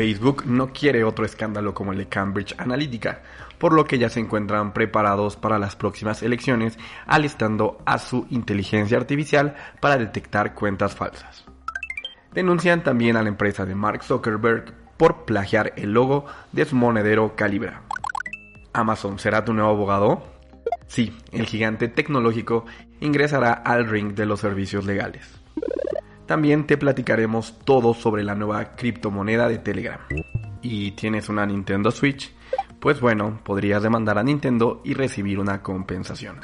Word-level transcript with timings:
Facebook 0.00 0.46
no 0.46 0.72
quiere 0.72 1.04
otro 1.04 1.26
escándalo 1.26 1.74
como 1.74 1.92
el 1.92 1.98
de 1.98 2.08
Cambridge 2.08 2.54
Analytica, 2.56 3.20
por 3.58 3.74
lo 3.74 3.84
que 3.84 3.98
ya 3.98 4.08
se 4.08 4.18
encuentran 4.18 4.72
preparados 4.72 5.36
para 5.36 5.58
las 5.58 5.76
próximas 5.76 6.22
elecciones, 6.22 6.78
alistando 7.06 7.82
a 7.84 7.98
su 7.98 8.26
inteligencia 8.30 8.96
artificial 8.96 9.56
para 9.78 9.98
detectar 9.98 10.54
cuentas 10.54 10.94
falsas. 10.94 11.44
Denuncian 12.32 12.82
también 12.82 13.18
a 13.18 13.22
la 13.22 13.28
empresa 13.28 13.66
de 13.66 13.74
Mark 13.74 14.02
Zuckerberg 14.02 14.72
por 14.96 15.26
plagiar 15.26 15.74
el 15.76 15.92
logo 15.92 16.24
de 16.50 16.64
su 16.64 16.76
monedero 16.76 17.36
Calibra. 17.36 17.82
Amazon 18.72 19.18
será 19.18 19.44
tu 19.44 19.52
nuevo 19.52 19.68
abogado? 19.68 20.22
Sí, 20.86 21.14
el 21.30 21.44
gigante 21.44 21.88
tecnológico 21.88 22.64
ingresará 23.00 23.52
al 23.52 23.86
ring 23.86 24.14
de 24.14 24.24
los 24.24 24.40
servicios 24.40 24.86
legales. 24.86 25.28
También 26.30 26.64
te 26.64 26.78
platicaremos 26.78 27.58
todo 27.64 27.92
sobre 27.92 28.22
la 28.22 28.36
nueva 28.36 28.76
criptomoneda 28.76 29.48
de 29.48 29.58
Telegram. 29.58 29.98
¿Y 30.62 30.92
tienes 30.92 31.28
una 31.28 31.44
Nintendo 31.44 31.90
Switch? 31.90 32.32
Pues 32.78 33.00
bueno, 33.00 33.40
podrías 33.42 33.82
demandar 33.82 34.16
a 34.16 34.22
Nintendo 34.22 34.80
y 34.84 34.94
recibir 34.94 35.40
una 35.40 35.60
compensación. 35.60 36.38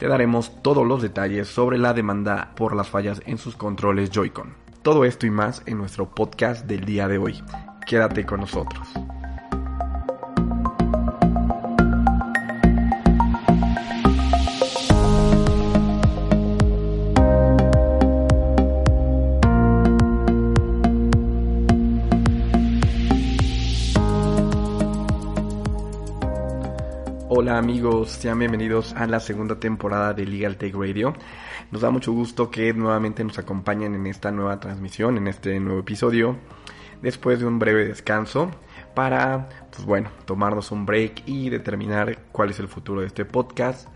Te 0.00 0.08
daremos 0.08 0.60
todos 0.60 0.84
los 0.84 1.02
detalles 1.02 1.46
sobre 1.46 1.78
la 1.78 1.94
demanda 1.94 2.52
por 2.56 2.74
las 2.74 2.88
fallas 2.88 3.22
en 3.24 3.38
sus 3.38 3.54
controles 3.54 4.10
Joy-Con. 4.10 4.56
Todo 4.82 5.04
esto 5.04 5.24
y 5.24 5.30
más 5.30 5.62
en 5.66 5.78
nuestro 5.78 6.12
podcast 6.12 6.66
del 6.66 6.84
día 6.84 7.06
de 7.06 7.18
hoy. 7.18 7.40
Quédate 7.86 8.26
con 8.26 8.40
nosotros. 8.40 8.88
Amigos, 27.62 28.10
sean 28.10 28.40
bienvenidos 28.40 28.92
a 28.94 29.06
la 29.06 29.20
segunda 29.20 29.60
temporada 29.60 30.14
de 30.14 30.26
Legal 30.26 30.56
Tech 30.56 30.74
Radio. 30.74 31.14
Nos 31.70 31.82
da 31.82 31.90
mucho 31.90 32.10
gusto 32.10 32.50
que 32.50 32.74
nuevamente 32.74 33.22
nos 33.22 33.38
acompañen 33.38 33.94
en 33.94 34.08
esta 34.08 34.32
nueva 34.32 34.58
transmisión, 34.58 35.16
en 35.16 35.28
este 35.28 35.60
nuevo 35.60 35.78
episodio, 35.78 36.34
después 37.02 37.38
de 37.38 37.46
un 37.46 37.60
breve 37.60 37.86
descanso 37.86 38.50
para, 38.96 39.48
pues 39.70 39.84
bueno, 39.84 40.10
tomarnos 40.24 40.72
un 40.72 40.86
break 40.86 41.22
y 41.26 41.50
determinar 41.50 42.18
cuál 42.32 42.50
es 42.50 42.58
el 42.58 42.66
futuro 42.66 43.00
de 43.00 43.06
este 43.06 43.24
podcast. 43.24 43.88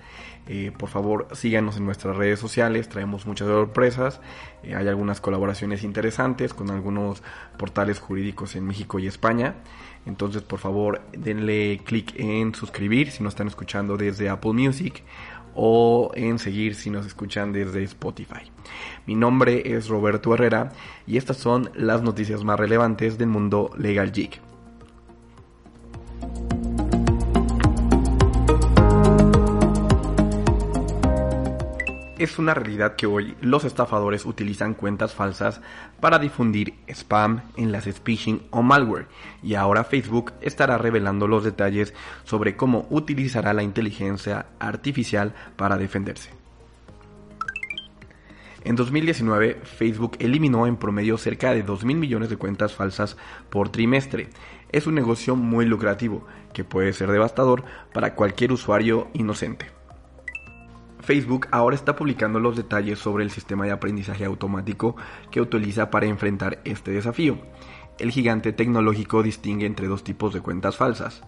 Eh, 0.46 0.70
por 0.78 0.88
favor, 0.88 1.26
síganos 1.32 1.76
en 1.76 1.86
nuestras 1.86 2.16
redes 2.16 2.38
sociales, 2.38 2.88
traemos 2.88 3.26
muchas 3.26 3.48
sorpresas. 3.48 4.20
Eh, 4.62 4.76
hay 4.76 4.86
algunas 4.86 5.20
colaboraciones 5.20 5.82
interesantes 5.82 6.54
con 6.54 6.70
algunos 6.70 7.20
portales 7.58 7.98
jurídicos 7.98 8.54
en 8.54 8.64
México 8.64 9.00
y 9.00 9.08
España. 9.08 9.56
Entonces, 10.06 10.42
por 10.42 10.58
favor, 10.58 11.02
denle 11.12 11.80
clic 11.84 12.14
en 12.16 12.54
suscribir 12.54 13.10
si 13.10 13.22
nos 13.22 13.32
están 13.32 13.48
escuchando 13.48 13.96
desde 13.96 14.28
Apple 14.28 14.52
Music 14.52 15.02
o 15.54 16.12
en 16.14 16.38
seguir 16.38 16.74
si 16.74 16.90
nos 16.90 17.06
escuchan 17.06 17.52
desde 17.52 17.82
Spotify. 17.82 18.50
Mi 19.06 19.14
nombre 19.14 19.74
es 19.74 19.88
Roberto 19.88 20.34
Herrera 20.34 20.72
y 21.06 21.16
estas 21.16 21.38
son 21.38 21.70
las 21.74 22.02
noticias 22.02 22.44
más 22.44 22.58
relevantes 22.58 23.18
del 23.18 23.28
mundo 23.28 23.70
Legal 23.76 24.12
Geek. 24.12 24.45
Es 32.18 32.38
una 32.38 32.54
realidad 32.54 32.96
que 32.96 33.04
hoy 33.04 33.36
los 33.42 33.64
estafadores 33.64 34.24
utilizan 34.24 34.72
cuentas 34.72 35.14
falsas 35.14 35.60
para 36.00 36.18
difundir 36.18 36.72
spam, 36.88 37.42
enlaces 37.58 38.00
phishing 38.00 38.40
o 38.50 38.62
malware 38.62 39.06
y 39.42 39.54
ahora 39.54 39.84
Facebook 39.84 40.32
estará 40.40 40.78
revelando 40.78 41.28
los 41.28 41.44
detalles 41.44 41.92
sobre 42.24 42.56
cómo 42.56 42.86
utilizará 42.88 43.52
la 43.52 43.62
inteligencia 43.62 44.46
artificial 44.58 45.34
para 45.56 45.76
defenderse. 45.76 46.30
En 48.64 48.76
2019, 48.76 49.60
Facebook 49.62 50.16
eliminó 50.18 50.66
en 50.66 50.76
promedio 50.76 51.18
cerca 51.18 51.52
de 51.52 51.62
2 51.64 51.84
mil 51.84 51.98
millones 51.98 52.30
de 52.30 52.38
cuentas 52.38 52.72
falsas 52.72 53.18
por 53.50 53.68
trimestre. 53.68 54.30
Es 54.72 54.86
un 54.86 54.94
negocio 54.94 55.36
muy 55.36 55.66
lucrativo 55.66 56.26
que 56.54 56.64
puede 56.64 56.94
ser 56.94 57.12
devastador 57.12 57.62
para 57.92 58.14
cualquier 58.14 58.52
usuario 58.52 59.08
inocente. 59.12 59.75
Facebook 61.06 61.46
ahora 61.52 61.76
está 61.76 61.94
publicando 61.94 62.40
los 62.40 62.56
detalles 62.56 62.98
sobre 62.98 63.22
el 63.22 63.30
sistema 63.30 63.64
de 63.64 63.70
aprendizaje 63.70 64.24
automático 64.24 64.96
que 65.30 65.40
utiliza 65.40 65.88
para 65.88 66.06
enfrentar 66.06 66.58
este 66.64 66.90
desafío. 66.90 67.38
El 68.00 68.10
gigante 68.10 68.52
tecnológico 68.52 69.22
distingue 69.22 69.66
entre 69.66 69.86
dos 69.86 70.02
tipos 70.02 70.34
de 70.34 70.40
cuentas 70.40 70.76
falsas. 70.76 71.22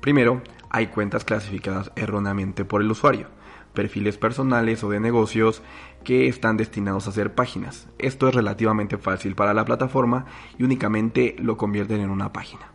Primero, 0.00 0.40
hay 0.70 0.86
cuentas 0.86 1.24
clasificadas 1.24 1.90
erróneamente 1.96 2.64
por 2.64 2.80
el 2.80 2.92
usuario, 2.92 3.26
perfiles 3.72 4.18
personales 4.18 4.84
o 4.84 4.90
de 4.90 5.00
negocios 5.00 5.62
que 6.04 6.28
están 6.28 6.56
destinados 6.56 7.08
a 7.08 7.12
ser 7.12 7.34
páginas. 7.34 7.88
Esto 7.98 8.28
es 8.28 8.36
relativamente 8.36 8.98
fácil 8.98 9.34
para 9.34 9.52
la 9.52 9.64
plataforma 9.64 10.26
y 10.58 10.62
únicamente 10.62 11.34
lo 11.40 11.56
convierten 11.56 12.00
en 12.00 12.10
una 12.10 12.32
página. 12.32 12.70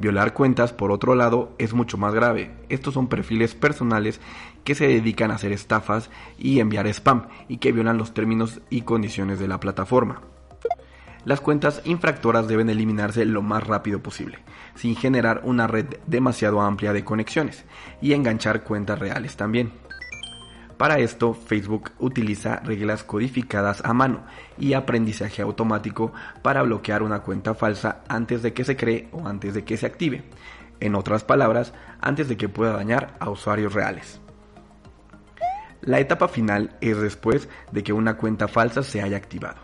Violar 0.00 0.32
cuentas, 0.34 0.72
por 0.72 0.90
otro 0.90 1.14
lado, 1.14 1.54
es 1.58 1.72
mucho 1.72 1.98
más 1.98 2.14
grave. 2.14 2.50
Estos 2.68 2.94
son 2.94 3.06
perfiles 3.06 3.54
personales 3.54 4.20
que 4.64 4.74
se 4.74 4.88
dedican 4.88 5.30
a 5.30 5.34
hacer 5.34 5.52
estafas 5.52 6.10
y 6.38 6.60
enviar 6.60 6.86
spam 6.88 7.28
y 7.48 7.58
que 7.58 7.72
violan 7.72 7.98
los 7.98 8.14
términos 8.14 8.60
y 8.70 8.82
condiciones 8.82 9.38
de 9.38 9.48
la 9.48 9.60
plataforma. 9.60 10.22
Las 11.24 11.40
cuentas 11.40 11.80
infractoras 11.84 12.48
deben 12.48 12.68
eliminarse 12.68 13.24
lo 13.24 13.40
más 13.40 13.66
rápido 13.66 14.02
posible, 14.02 14.40
sin 14.74 14.94
generar 14.94 15.40
una 15.44 15.66
red 15.66 15.86
demasiado 16.06 16.60
amplia 16.60 16.92
de 16.92 17.02
conexiones, 17.02 17.64
y 18.02 18.12
enganchar 18.12 18.62
cuentas 18.62 18.98
reales 18.98 19.36
también. 19.36 19.72
Para 20.76 20.98
esto, 20.98 21.32
Facebook 21.32 21.92
utiliza 21.98 22.56
reglas 22.56 23.04
codificadas 23.04 23.82
a 23.84 23.94
mano 23.94 24.24
y 24.58 24.74
aprendizaje 24.74 25.40
automático 25.40 26.12
para 26.42 26.62
bloquear 26.62 27.02
una 27.02 27.20
cuenta 27.20 27.54
falsa 27.54 28.02
antes 28.08 28.42
de 28.42 28.52
que 28.52 28.64
se 28.64 28.76
cree 28.76 29.08
o 29.12 29.26
antes 29.26 29.54
de 29.54 29.64
que 29.64 29.76
se 29.76 29.86
active. 29.86 30.24
En 30.80 30.94
otras 30.94 31.24
palabras, 31.24 31.72
antes 32.00 32.28
de 32.28 32.36
que 32.36 32.48
pueda 32.48 32.72
dañar 32.72 33.16
a 33.20 33.30
usuarios 33.30 33.72
reales. 33.72 34.20
La 35.84 36.00
etapa 36.00 36.28
final 36.28 36.76
es 36.80 36.98
después 36.98 37.48
de 37.70 37.82
que 37.82 37.92
una 37.92 38.16
cuenta 38.16 38.48
falsa 38.48 38.82
se 38.82 39.02
haya 39.02 39.18
activado. 39.18 39.58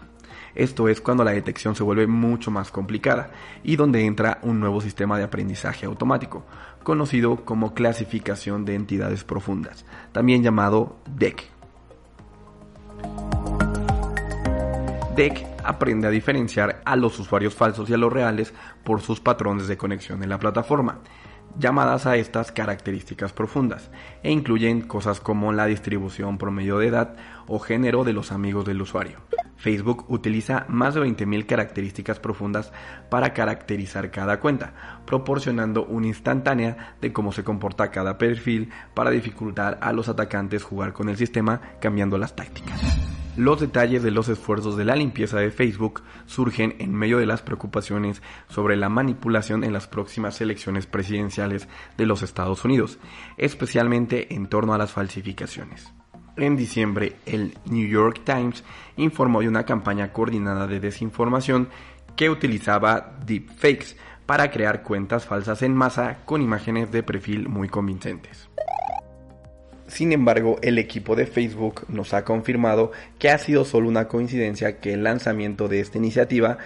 Esto 0.54 0.88
es 0.88 1.00
cuando 1.00 1.24
la 1.24 1.30
detección 1.30 1.74
se 1.74 1.82
vuelve 1.82 2.06
mucho 2.06 2.50
más 2.50 2.70
complicada 2.70 3.30
y 3.62 3.76
donde 3.76 4.04
entra 4.04 4.38
un 4.42 4.60
nuevo 4.60 4.82
sistema 4.82 5.16
de 5.16 5.24
aprendizaje 5.24 5.86
automático, 5.86 6.44
conocido 6.82 7.44
como 7.46 7.72
clasificación 7.72 8.66
de 8.66 8.74
entidades 8.74 9.24
profundas, 9.24 9.86
también 10.12 10.42
llamado 10.42 10.96
DEC. 11.08 11.48
DEC 15.16 15.46
aprende 15.64 16.06
a 16.06 16.10
diferenciar 16.10 16.82
a 16.84 16.96
los 16.96 17.18
usuarios 17.18 17.54
falsos 17.54 17.88
y 17.88 17.94
a 17.94 17.98
los 17.98 18.12
reales 18.12 18.52
por 18.84 19.00
sus 19.00 19.20
patrones 19.20 19.68
de 19.68 19.78
conexión 19.78 20.22
en 20.22 20.28
la 20.28 20.38
plataforma 20.38 20.98
llamadas 21.58 22.06
a 22.06 22.16
estas 22.16 22.52
características 22.52 23.32
profundas 23.32 23.90
e 24.22 24.30
incluyen 24.30 24.82
cosas 24.82 25.20
como 25.20 25.52
la 25.52 25.66
distribución 25.66 26.38
promedio 26.38 26.78
de 26.78 26.88
edad 26.88 27.16
o 27.46 27.58
género 27.58 28.04
de 28.04 28.12
los 28.12 28.32
amigos 28.32 28.64
del 28.64 28.82
usuario. 28.82 29.18
Facebook 29.56 30.06
utiliza 30.08 30.64
más 30.68 30.94
de 30.94 31.02
20.000 31.02 31.44
características 31.46 32.18
profundas 32.18 32.72
para 33.10 33.34
caracterizar 33.34 34.10
cada 34.10 34.40
cuenta, 34.40 34.72
proporcionando 35.04 35.84
una 35.84 36.06
instantánea 36.06 36.96
de 37.00 37.12
cómo 37.12 37.30
se 37.30 37.44
comporta 37.44 37.90
cada 37.90 38.16
perfil 38.16 38.70
para 38.94 39.10
dificultar 39.10 39.78
a 39.82 39.92
los 39.92 40.08
atacantes 40.08 40.62
jugar 40.62 40.94
con 40.94 41.10
el 41.10 41.18
sistema 41.18 41.60
cambiando 41.80 42.16
las 42.16 42.34
tácticas. 42.34 42.80
Los 43.40 43.58
detalles 43.58 44.02
de 44.02 44.10
los 44.10 44.28
esfuerzos 44.28 44.76
de 44.76 44.84
la 44.84 44.94
limpieza 44.94 45.38
de 45.38 45.50
Facebook 45.50 46.02
surgen 46.26 46.76
en 46.78 46.94
medio 46.94 47.16
de 47.16 47.24
las 47.24 47.40
preocupaciones 47.40 48.20
sobre 48.50 48.76
la 48.76 48.90
manipulación 48.90 49.64
en 49.64 49.72
las 49.72 49.86
próximas 49.86 50.42
elecciones 50.42 50.84
presidenciales 50.84 51.66
de 51.96 52.04
los 52.04 52.22
Estados 52.22 52.66
Unidos, 52.66 52.98
especialmente 53.38 54.34
en 54.34 54.46
torno 54.46 54.74
a 54.74 54.78
las 54.78 54.92
falsificaciones. 54.92 55.90
En 56.36 56.54
diciembre, 56.54 57.16
el 57.24 57.56
New 57.64 57.88
York 57.88 58.20
Times 58.26 58.62
informó 58.98 59.40
de 59.40 59.48
una 59.48 59.64
campaña 59.64 60.12
coordinada 60.12 60.66
de 60.66 60.78
desinformación 60.78 61.70
que 62.16 62.28
utilizaba 62.28 63.16
deepfakes 63.24 63.96
para 64.26 64.50
crear 64.50 64.82
cuentas 64.82 65.24
falsas 65.24 65.62
en 65.62 65.74
masa 65.74 66.18
con 66.26 66.42
imágenes 66.42 66.92
de 66.92 67.02
perfil 67.02 67.48
muy 67.48 67.70
convincentes. 67.70 68.50
Sin 69.90 70.12
embargo, 70.12 70.58
el 70.62 70.78
equipo 70.78 71.16
de 71.16 71.26
Facebook 71.26 71.84
nos 71.88 72.14
ha 72.14 72.24
confirmado 72.24 72.92
que 73.18 73.28
ha 73.28 73.38
sido 73.38 73.64
solo 73.64 73.88
una 73.88 74.06
coincidencia 74.06 74.78
que 74.78 74.92
el 74.92 75.02
lanzamiento 75.02 75.66
de 75.66 75.80
esta 75.80 75.98
iniciativa 75.98 76.58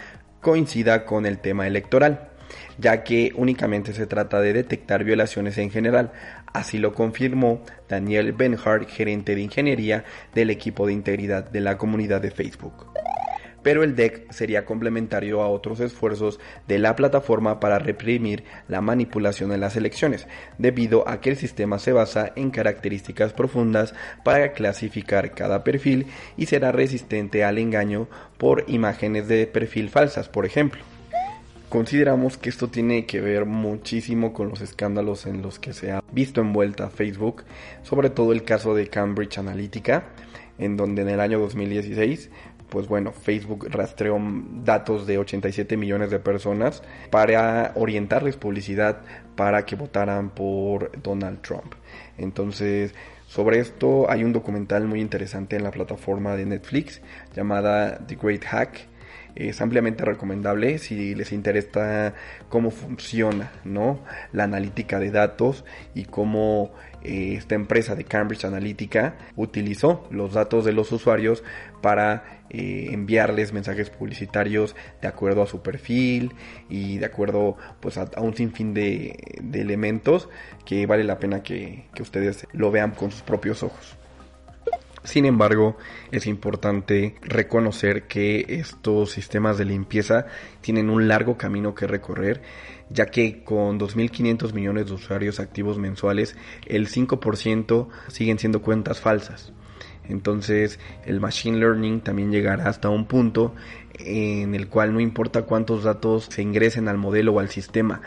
coincida 0.43 1.07
con 1.07 1.25
el 1.25 1.39
tema 1.39 1.67
electoral, 1.67 2.29
ya 2.77 3.03
que 3.03 3.33
únicamente 3.35 3.95
se 3.95 4.07
trata 4.07 4.43
de 4.43 4.53
detectar 4.53 5.05
violaciones 5.05 5.57
en 5.57 5.71
general. 5.71 6.13
Así 6.53 6.77
lo 6.77 6.93
confirmó 6.93 7.63
Daniel 7.89 8.35
Benhart, 8.35 8.91
gerente 8.91 9.35
de 9.35 9.41
ingeniería 9.41 10.05
del 10.35 10.51
equipo 10.51 10.87
de 10.87 10.93
integridad 10.93 11.49
de 11.51 11.63
la 11.63 11.79
comunidad 11.79 12.21
de 12.21 12.31
Facebook. 12.31 12.93
Pero 13.65 13.83
el 13.83 13.97
DEC 13.97 14.31
sería 14.31 14.65
complementario 14.65 15.43
a 15.43 15.49
otros 15.49 15.81
esfuerzos 15.81 16.39
de 16.69 16.79
la 16.79 16.95
plataforma 16.95 17.59
para 17.59 17.81
reprimir 17.81 18.45
la 18.69 18.81
manipulación 18.81 19.51
en 19.53 19.61
las 19.61 19.75
elecciones, 19.75 20.29
debido 20.59 21.09
a 21.09 21.21
que 21.21 21.31
el 21.31 21.37
sistema 21.37 21.81
se 21.81 21.93
basa 21.93 22.33
en 22.37 22.53
características 22.53 23.33
profundas 23.33 23.95
para 24.23 24.53
clasificar 24.53 25.33
cada 25.33 25.65
perfil 25.65 26.07
y 26.37 26.47
será 26.47 26.71
resistente 26.71 27.43
al 27.43 27.59
engaño 27.59 28.07
por 28.39 28.65
imágenes 28.69 29.27
de 29.27 29.47
perfil 29.49 29.89
falsas, 29.89 30.29
por 30.29 30.47
ejemplo. 30.47 30.85
Consideramos 31.71 32.37
que 32.37 32.51
esto 32.51 32.69
tiene 32.69 33.07
que 33.07 33.21
ver 33.21 33.47
muchísimo 33.47 34.33
con 34.33 34.49
los 34.51 34.61
escándalos 34.61 35.27
en 35.27 35.43
los 35.43 35.59
que 35.59 35.73
se 35.73 35.91
ha 35.91 36.05
visto 36.13 36.41
envuelta 36.41 36.91
Facebook, 36.91 37.45
sobre 37.83 38.11
todo 38.11 38.33
el 38.33 38.45
caso 38.45 38.75
de 38.75 38.89
Cambridge 38.89 39.39
Analytica, 39.39 40.05
en 40.59 40.77
donde 40.77 41.03
en 41.03 41.09
el 41.09 41.21
año 41.21 41.41
2016 41.41 42.31
pues 42.75 42.89
bueno, 42.89 43.13
Facebook 43.13 43.69
rastreó 43.71 44.19
datos 44.65 45.07
de 45.07 45.17
87 45.17 45.77
millones 45.77 46.11
de 46.11 46.19
personas 46.19 46.83
para 47.09 47.71
orientarles 47.77 48.37
publicidad 48.37 49.03
para 49.37 49.65
que 49.65 49.77
votaran 49.77 50.31
por 50.31 50.91
Donald 51.01 51.41
Trump. 51.41 51.75
Entonces, 52.19 52.93
sobre 53.29 53.61
esto 53.61 54.11
hay 54.11 54.25
un 54.25 54.33
documental 54.33 54.89
muy 54.89 55.01
interesante 55.01 55.55
en 55.55 55.63
la 55.63 55.71
plataforma 55.71 56.35
de 56.35 56.47
Netflix 56.47 57.01
llamada 57.37 58.05
The 58.09 58.17
Great 58.17 58.43
Hack 58.43 58.89
es 59.37 59.61
ampliamente 59.61 60.05
recomendable 60.05 60.79
si 60.79 61.15
les 61.15 61.33
interesa 61.33 62.15
cómo 62.49 62.71
funciona 62.71 63.53
¿no? 63.65 64.01
la 64.33 64.45
analítica 64.45 64.99
de 64.99 65.11
datos 65.11 65.65
y 65.95 66.05
cómo 66.05 66.73
eh, 67.03 67.35
esta 67.37 67.55
empresa 67.55 67.95
de 67.95 68.05
Cambridge 68.05 68.45
Analytica 68.45 69.17
utilizó 69.37 70.07
los 70.11 70.35
datos 70.35 70.65
de 70.65 70.73
los 70.73 70.93
usuarios 70.93 71.43
para 71.83 72.43
eh, 72.51 72.89
enviarles 72.93 73.53
mensajes 73.53 73.91
publicitarios 73.91 74.77
de 75.03 75.09
acuerdo 75.09 75.43
a 75.43 75.47
su 75.47 75.63
perfil 75.63 76.33
y 76.69 76.99
de 76.99 77.07
acuerdo 77.07 77.57
pues 77.81 77.99
a, 77.99 78.09
un 78.19 78.35
sinfín 78.35 78.73
de, 78.73 79.17
elementos 79.53 80.29
que 80.65 80.87
vale 80.87 81.05
la 81.05 81.19
pena 81.19 81.43
que 81.43 81.89
ustedes 82.01 82.47
lo 82.53 82.71
vean 82.71 82.93
con 82.93 83.11
sus 83.11 83.23
propios 83.23 83.63
ojos. 83.63 83.97
Sin 85.05 85.27
embargo, 85.27 85.77
es 86.13 86.27
importante 86.27 87.15
reconocer 87.21 88.05
que 88.05 88.47
estos 88.49 89.11
sistemas 89.11 89.59
de 89.59 89.67
limpieza 89.67 90.27
tienen 90.63 90.89
un 90.89 91.09
largo 91.09 91.37
camino 91.37 91.75
que 91.75 91.87
recorrer, 91.87 92.41
ya 92.89 93.07
que 93.07 93.45
con 93.45 93.79
2.500 93.79 94.55
millones 94.55 94.87
de 94.87 94.95
usuarios 94.95 95.41
activos 95.41 95.79
mensuales, 95.79 96.37
el 96.67 96.89
5% 96.89 97.89
siguen 98.09 98.39
siendo 98.39 98.63
cuentas 98.63 99.03
falsas. 99.03 99.53
Entonces 100.09 100.81
el 101.05 101.21
Machine 101.21 101.59
Learning 101.59 102.01
también 102.01 102.31
llegará 102.31 102.69
hasta 102.69 102.89
un 102.89 103.07
punto 103.07 103.55
en 103.99 104.55
el 104.55 104.69
cual 104.69 104.93
no 104.93 105.01
importa 105.01 105.43
cuántos 105.43 105.85
datos 105.85 106.29
se 106.31 106.43
ingresen 106.43 106.89
al 106.89 106.99
modelo 106.99 107.35
o 107.35 107.41
al 107.41 107.49
sistema, 107.49 108.01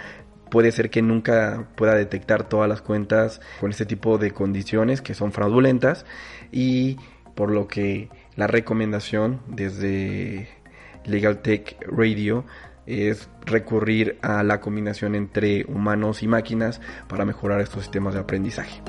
puede 0.49 0.71
ser 0.71 0.89
que 0.89 1.01
nunca 1.01 1.67
pueda 1.75 1.95
detectar 1.95 2.47
todas 2.47 2.69
las 2.69 2.81
cuentas 2.81 3.41
con 3.59 3.71
este 3.71 3.85
tipo 3.85 4.17
de 4.17 4.31
condiciones 4.31 5.01
que 5.01 5.13
son 5.13 5.31
fraudulentas 5.31 6.05
y 6.51 6.97
por 7.35 7.51
lo 7.51 7.67
que 7.67 8.09
la 8.35 8.47
recomendación 8.47 9.41
desde 9.47 10.49
Legal 11.05 11.41
Tech 11.41 11.77
Radio 11.87 12.45
es 12.85 13.29
recurrir 13.45 14.17
a 14.21 14.43
la 14.43 14.59
combinación 14.61 15.13
entre 15.13 15.65
humanos 15.65 16.23
y 16.23 16.27
máquinas 16.27 16.81
para 17.07 17.25
mejorar 17.25 17.61
estos 17.61 17.83
sistemas 17.83 18.13
de 18.13 18.21
aprendizaje. 18.21 18.81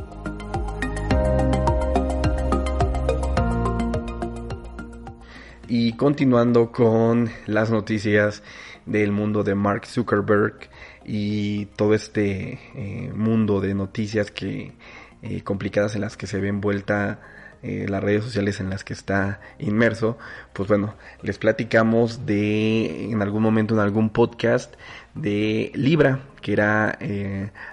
Y 5.71 5.93
continuando 5.95 6.73
con 6.73 7.29
las 7.47 7.71
noticias 7.71 8.43
del 8.87 9.13
mundo 9.13 9.45
de 9.45 9.55
Mark 9.55 9.85
Zuckerberg 9.87 10.71
y 11.09 11.67
todo 11.77 11.95
este 11.95 12.61
eh, 12.75 13.11
mundo 13.15 13.63
de 13.63 13.75
noticias 13.75 14.31
que 14.31 14.75
eh, 15.23 15.43
complicadas 15.43 15.95
en 15.95 16.03
las 16.03 16.19
que 16.19 16.27
se 16.27 16.39
ve 16.39 16.49
envuelta 16.49 17.21
eh, 17.63 17.87
las 17.89 18.05
redes 18.05 18.23
sociales 18.23 18.61
en 18.61 18.69
las 18.69 18.85
que 18.85 18.93
está 18.93 19.41
inmerso, 19.59 20.19
pues 20.53 20.69
bueno, 20.69 20.95
les 21.23 21.39
platicamos 21.39 22.27
de 22.27 23.11
en 23.11 23.23
algún 23.23 23.43
momento 23.43 23.75
en 23.75 23.81
algún 23.81 24.11
podcast 24.11 24.75
de 25.15 25.73
Libra, 25.75 26.21
que 26.43 26.53
era 26.53 26.99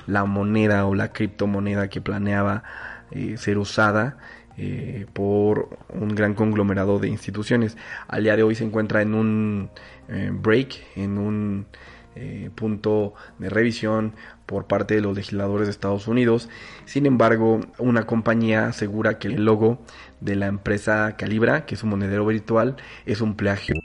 la 0.07 0.25
moneda 0.25 0.85
o 0.85 0.95
la 0.95 1.11
criptomoneda 1.11 1.89
que 1.89 2.01
planeaba 2.01 2.63
ser 3.35 3.59
usada 3.59 4.17
eh, 4.57 5.05
por 5.11 5.77
un 5.89 6.15
gran 6.15 6.33
conglomerado 6.33 6.97
de 6.97 7.09
instituciones. 7.09 7.75
Al 8.07 8.23
día 8.23 8.37
de 8.37 8.43
hoy 8.43 8.55
se 8.55 8.63
encuentra 8.63 9.01
en 9.01 9.13
un 9.13 9.69
eh, 10.07 10.31
break, 10.31 10.81
en 10.95 11.17
un 11.17 11.65
eh, 12.15 12.49
punto 12.55 13.13
de 13.39 13.49
revisión 13.49 14.13
por 14.45 14.65
parte 14.65 14.95
de 14.95 15.01
los 15.01 15.15
legisladores 15.15 15.67
de 15.67 15.71
Estados 15.71 16.07
Unidos. 16.07 16.49
Sin 16.85 17.05
embargo, 17.05 17.59
una 17.77 18.05
compañía 18.05 18.67
asegura 18.67 19.19
que 19.19 19.27
el 19.27 19.45
logo 19.45 19.79
de 20.21 20.35
la 20.35 20.47
empresa 20.47 21.15
Calibra, 21.17 21.65
que 21.65 21.75
es 21.75 21.83
un 21.83 21.91
monedero 21.91 22.25
virtual, 22.25 22.77
es 23.05 23.21
un 23.21 23.35
plagio 23.35 23.75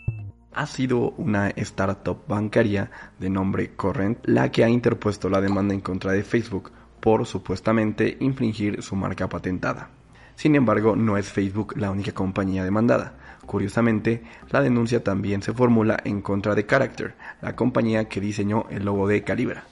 ha 0.53 0.67
sido 0.67 1.13
una 1.13 1.51
startup 1.51 2.27
bancaria 2.27 2.91
de 3.19 3.31
nombre 3.31 3.75
Corrent 3.77 4.19
la 4.25 4.51
que 4.51 4.65
ha 4.65 4.69
interpuesto 4.69 5.29
la 5.29 5.41
demanda 5.41 5.75
en 5.75 5.81
contra 5.81 6.13
de 6.13 6.25
Facebook 6.25 6.73
por 7.01 7.27
supuestamente 7.27 8.17
infringir 8.21 8.83
su 8.83 8.95
marca 8.95 9.29
patentada. 9.29 9.91
Sin 10.37 10.55
embargo, 10.55 10.97
no 10.97 11.17
es 11.17 11.31
Facebook 11.31 11.75
la 11.77 11.91
única 11.91 12.13
compañía 12.13 12.65
demandada. 12.65 13.15
Curiosamente, 13.51 14.23
la 14.51 14.63
denuncia 14.63 15.03
también 15.03 15.43
se 15.43 15.53
formula 15.53 15.99
en 16.05 16.23
contra 16.23 16.55
de 16.55 16.67
Character, 16.67 17.17
la 17.43 17.57
compañía 17.57 18.09
que 18.09 18.21
diseñó 18.21 18.67
el 18.71 18.85
logo 18.85 19.09
de 19.09 19.25
Calibra. 19.25 19.65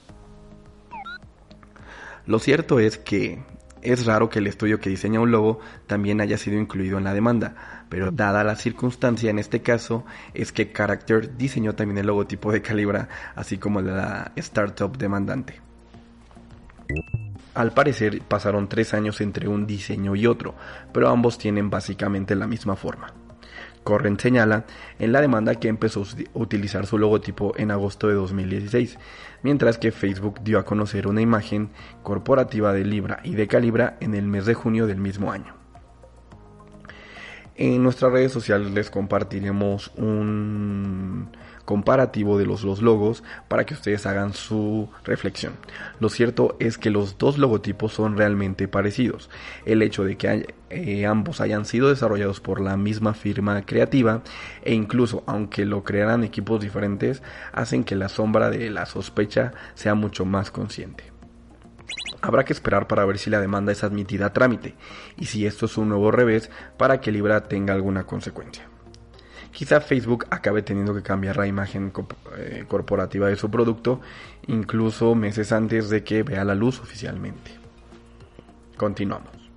Lo 2.25 2.39
cierto 2.39 2.81
es 2.81 2.97
que 2.97 3.41
es 3.81 4.05
raro 4.05 4.29
que 4.29 4.39
el 4.39 4.47
estudio 4.47 4.81
que 4.81 4.89
diseña 4.89 5.21
un 5.21 5.31
logo 5.31 5.61
también 5.87 6.19
haya 6.19 6.37
sido 6.37 6.59
incluido 6.59 6.97
en 6.97 7.05
la 7.05 7.13
demanda, 7.13 7.85
pero 7.87 8.11
dada 8.11 8.43
la 8.43 8.57
circunstancia 8.57 9.29
en 9.29 9.39
este 9.39 9.61
caso 9.61 10.03
es 10.33 10.51
que 10.51 10.73
Character 10.73 11.37
diseñó 11.37 11.73
también 11.73 11.99
el 11.99 12.07
logotipo 12.07 12.51
de 12.51 12.61
Calibra, 12.61 13.07
así 13.33 13.59
como 13.59 13.79
la 13.79 14.33
startup 14.35 14.97
demandante. 14.97 15.61
Al 17.53 17.71
parecer 17.71 18.23
pasaron 18.27 18.67
tres 18.67 18.93
años 18.93 19.21
entre 19.21 19.47
un 19.47 19.65
diseño 19.65 20.17
y 20.17 20.27
otro, 20.27 20.55
pero 20.91 21.07
ambos 21.07 21.37
tienen 21.37 21.69
básicamente 21.69 22.35
la 22.35 22.45
misma 22.45 22.75
forma. 22.75 23.13
Corren 23.89 24.19
señala 24.19 24.65
en 24.99 25.11
la 25.11 25.19
demanda 25.19 25.55
que 25.55 25.67
empezó 25.67 26.03
a 26.03 26.05
utilizar 26.35 26.85
su 26.85 26.99
logotipo 26.99 27.53
en 27.57 27.71
agosto 27.71 28.07
de 28.07 28.13
2016, 28.13 28.99
mientras 29.41 29.79
que 29.79 29.91
Facebook 29.91 30.41
dio 30.43 30.59
a 30.59 30.63
conocer 30.63 31.07
una 31.07 31.21
imagen 31.21 31.71
corporativa 32.03 32.71
de 32.71 32.85
Libra 32.85 33.19
y 33.23 33.33
de 33.33 33.47
Calibra 33.47 33.97
en 33.99 34.13
el 34.13 34.27
mes 34.27 34.45
de 34.45 34.53
junio 34.53 34.85
del 34.85 34.99
mismo 34.99 35.31
año. 35.31 35.55
En 37.55 37.81
nuestras 37.81 38.11
redes 38.11 38.31
sociales 38.31 38.69
les 38.69 38.91
compartiremos 38.91 39.91
un 39.97 41.31
comparativo 41.69 42.39
de 42.39 42.47
los 42.47 42.63
dos 42.63 42.81
logos 42.81 43.23
para 43.47 43.63
que 43.63 43.75
ustedes 43.75 44.07
hagan 44.07 44.33
su 44.33 44.89
reflexión. 45.03 45.53
Lo 45.99 46.09
cierto 46.09 46.55
es 46.59 46.79
que 46.79 46.89
los 46.89 47.19
dos 47.19 47.37
logotipos 47.37 47.93
son 47.93 48.17
realmente 48.17 48.67
parecidos. 48.67 49.29
El 49.67 49.83
hecho 49.83 50.03
de 50.03 50.17
que 50.17 50.55
eh, 50.71 51.05
ambos 51.05 51.41
hayan 51.41 51.65
sido 51.65 51.89
desarrollados 51.89 52.39
por 52.39 52.59
la 52.59 52.75
misma 52.75 53.13
firma 53.13 53.61
creativa 53.67 54.23
e 54.63 54.73
incluso 54.73 55.23
aunque 55.27 55.63
lo 55.63 55.83
crearan 55.83 56.23
equipos 56.23 56.59
diferentes 56.59 57.21
hacen 57.53 57.83
que 57.83 57.95
la 57.95 58.09
sombra 58.09 58.49
de 58.49 58.71
la 58.71 58.87
sospecha 58.87 59.51
sea 59.75 59.93
mucho 59.93 60.25
más 60.25 60.49
consciente. 60.49 61.03
Habrá 62.19 62.45
que 62.45 62.53
esperar 62.53 62.87
para 62.87 63.05
ver 63.05 63.19
si 63.19 63.29
la 63.29 63.41
demanda 63.41 63.71
es 63.71 63.83
admitida 63.83 64.25
a 64.25 64.33
trámite 64.33 64.73
y 65.17 65.25
si 65.25 65.45
esto 65.45 65.67
es 65.67 65.77
un 65.77 65.89
nuevo 65.89 66.09
revés 66.09 66.49
para 66.77 66.99
que 66.99 67.11
Libra 67.11 67.43
tenga 67.43 67.75
alguna 67.75 68.07
consecuencia. 68.07 68.67
Quizá 69.51 69.81
Facebook 69.81 70.25
acabe 70.29 70.61
teniendo 70.61 70.93
que 70.93 71.01
cambiar 71.01 71.37
la 71.37 71.47
imagen 71.47 71.91
eh, 72.37 72.65
corporativa 72.67 73.27
de 73.27 73.35
su 73.35 73.49
producto 73.49 73.99
incluso 74.47 75.15
meses 75.15 75.51
antes 75.51 75.89
de 75.89 76.03
que 76.03 76.23
vea 76.23 76.43
la 76.45 76.55
luz 76.55 76.79
oficialmente. 76.79 77.51
Continuamos. 78.77 79.49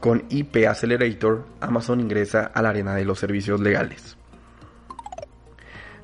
Con 0.00 0.24
IP 0.28 0.66
Accelerator, 0.68 1.44
Amazon 1.60 2.00
ingresa 2.00 2.46
a 2.46 2.62
la 2.62 2.70
arena 2.70 2.94
de 2.94 3.04
los 3.04 3.18
servicios 3.18 3.60
legales. 3.60 4.16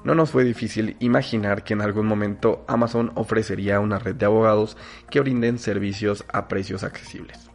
No 0.03 0.15
nos 0.15 0.31
fue 0.31 0.45
difícil 0.45 0.97
imaginar 1.01 1.65
que 1.65 1.73
en 1.73 1.81
algún 1.81 2.07
momento 2.07 2.65
Amazon 2.69 3.13
ofrecería 3.15 3.81
una 3.81 3.99
red 3.99 4.17
de 4.17 4.27
abogados 4.27 4.77
que 5.09 5.21
brinden 5.21 5.59
servicios 5.59 6.25
a 6.31 6.49
precios 6.49 6.85
accesibles. 6.85 7.54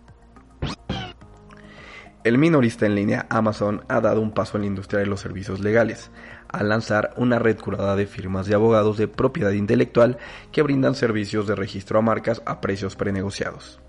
El 2.26 2.38
minorista 2.38 2.86
en 2.86 2.96
línea 2.96 3.28
Amazon 3.30 3.84
ha 3.88 4.02
dado 4.02 4.20
un 4.20 4.32
paso 4.32 4.58
en 4.58 4.64
la 4.64 4.68
industria 4.68 5.00
de 5.00 5.06
los 5.06 5.22
servicios 5.22 5.62
legales, 5.62 6.12
al 6.50 6.68
lanzar 6.68 7.14
una 7.16 7.40
red 7.40 7.58
curada 7.58 7.96
de 7.96 8.08
firmas 8.08 8.46
de 8.46 8.56
abogados 8.56 8.98
de 8.98 9.08
propiedad 9.08 9.52
intelectual 9.52 10.18
que 10.52 10.62
brindan 10.62 10.96
servicios 10.96 11.48
de 11.48 11.56
registro 11.56 12.00
a 12.00 12.02
marcas 12.02 12.42
a 12.46 12.60
precios 12.60 12.98
prenegociados. 12.98 13.80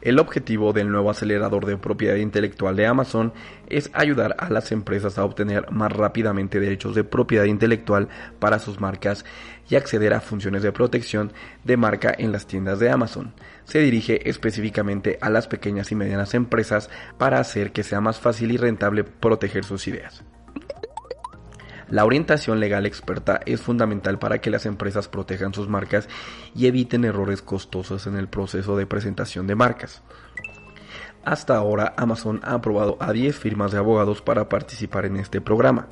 El 0.00 0.18
objetivo 0.18 0.72
del 0.72 0.90
nuevo 0.90 1.10
acelerador 1.10 1.66
de 1.66 1.76
propiedad 1.76 2.16
intelectual 2.16 2.76
de 2.76 2.86
Amazon 2.86 3.32
es 3.68 3.90
ayudar 3.94 4.36
a 4.38 4.48
las 4.48 4.70
empresas 4.70 5.18
a 5.18 5.24
obtener 5.24 5.70
más 5.70 5.92
rápidamente 5.92 6.60
derechos 6.60 6.94
de 6.94 7.04
propiedad 7.04 7.44
intelectual 7.44 8.08
para 8.38 8.58
sus 8.58 8.80
marcas 8.80 9.24
y 9.68 9.76
acceder 9.76 10.14
a 10.14 10.20
funciones 10.20 10.62
de 10.62 10.72
protección 10.72 11.32
de 11.64 11.76
marca 11.76 12.14
en 12.16 12.32
las 12.32 12.46
tiendas 12.46 12.78
de 12.78 12.90
Amazon. 12.90 13.34
Se 13.64 13.80
dirige 13.80 14.28
específicamente 14.28 15.18
a 15.20 15.30
las 15.30 15.48
pequeñas 15.48 15.90
y 15.90 15.94
medianas 15.94 16.34
empresas 16.34 16.90
para 17.18 17.40
hacer 17.40 17.72
que 17.72 17.82
sea 17.82 18.00
más 18.00 18.20
fácil 18.20 18.52
y 18.52 18.56
rentable 18.56 19.04
proteger 19.04 19.64
sus 19.64 19.88
ideas. 19.88 20.24
La 21.90 22.04
orientación 22.04 22.60
legal 22.60 22.84
experta 22.84 23.40
es 23.46 23.62
fundamental 23.62 24.18
para 24.18 24.40
que 24.40 24.50
las 24.50 24.66
empresas 24.66 25.08
protejan 25.08 25.54
sus 25.54 25.68
marcas 25.68 26.08
y 26.54 26.66
eviten 26.66 27.04
errores 27.04 27.40
costosos 27.40 28.06
en 28.06 28.16
el 28.16 28.28
proceso 28.28 28.76
de 28.76 28.86
presentación 28.86 29.46
de 29.46 29.54
marcas. 29.54 30.02
Hasta 31.24 31.56
ahora 31.56 31.94
Amazon 31.96 32.40
ha 32.42 32.54
aprobado 32.54 32.96
a 33.00 33.12
10 33.12 33.36
firmas 33.36 33.72
de 33.72 33.78
abogados 33.78 34.22
para 34.22 34.48
participar 34.48 35.06
en 35.06 35.16
este 35.16 35.40
programa, 35.40 35.88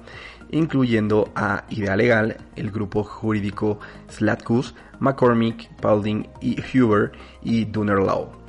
incluyendo 0.51 1.31
a 1.35 1.65
Idea 1.71 1.97
Legal, 1.97 2.39
el 2.57 2.71
grupo 2.71 3.03
jurídico 3.03 3.79
Slatkus, 4.11 4.75
McCormick, 4.99 5.75
Paulding 5.81 6.29
y 6.41 6.57
Huber 6.61 7.13
y 7.43 7.65
Dunner 7.65 7.99
Law. 7.99 8.46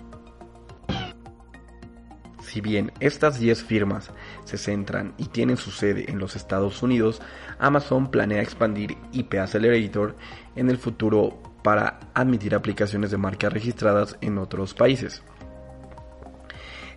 Si 2.47 2.61
bien 2.61 2.93
estas 3.01 3.39
10 3.39 3.61
firmas 3.63 4.09
se 4.45 4.57
centran 4.57 5.13
y 5.17 5.25
tienen 5.25 5.57
su 5.57 5.69
sede 5.69 6.09
en 6.09 6.17
los 6.17 6.37
Estados 6.37 6.81
Unidos, 6.81 7.21
Amazon 7.59 8.09
planea 8.09 8.41
expandir 8.41 8.95
IP 9.11 9.33
Accelerator 9.35 10.15
en 10.55 10.69
el 10.69 10.77
futuro 10.77 11.37
para 11.61 11.99
admitir 12.13 12.55
aplicaciones 12.55 13.11
de 13.11 13.17
marcas 13.17 13.51
registradas 13.51 14.15
en 14.21 14.37
otros 14.37 14.73
países. 14.73 15.23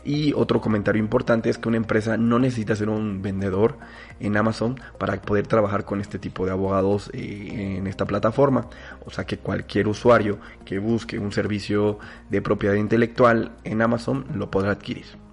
Y 0.04 0.32
otro 0.34 0.60
comentario 0.60 1.02
importante 1.02 1.50
es 1.50 1.58
que 1.58 1.68
una 1.68 1.78
empresa 1.78 2.16
no 2.16 2.38
necesita 2.38 2.76
ser 2.76 2.88
un 2.88 3.20
vendedor 3.20 3.76
en 4.20 4.36
Amazon 4.36 4.80
para 4.98 5.20
poder 5.20 5.48
trabajar 5.48 5.84
con 5.84 6.00
este 6.00 6.20
tipo 6.20 6.46
de 6.46 6.52
abogados 6.52 7.10
eh, 7.12 7.76
en 7.76 7.88
esta 7.88 8.06
plataforma. 8.06 8.68
O 9.04 9.10
sea 9.10 9.26
que 9.26 9.38
cualquier 9.38 9.88
usuario 9.88 10.38
que 10.64 10.78
busque 10.78 11.18
un 11.18 11.32
servicio 11.32 11.98
de 12.30 12.40
propiedad 12.40 12.74
intelectual 12.76 13.56
en 13.64 13.82
Amazon 13.82 14.26
lo 14.32 14.48
podrá 14.48 14.70
adquirir. 14.70 15.29